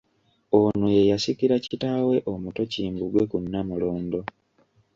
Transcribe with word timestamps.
Ono 0.59 0.87
ye 0.95 1.01
yasikira 1.11 1.55
kitaawe 1.65 2.15
omuto 2.31 2.61
Kimbugwe 2.71 3.21
ku 3.29 3.37
Nnamulondo. 3.43 4.19